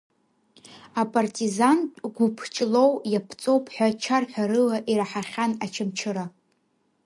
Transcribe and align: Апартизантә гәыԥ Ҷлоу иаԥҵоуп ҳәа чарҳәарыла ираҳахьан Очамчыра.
Апартизантә 1.01 1.97
гәыԥ 2.15 2.37
Ҷлоу 2.53 2.91
иаԥҵоуп 3.11 3.65
ҳәа 3.73 3.87
чарҳәарыла 4.01 4.77
ираҳахьан 4.91 5.51
Очамчыра. 5.63 6.25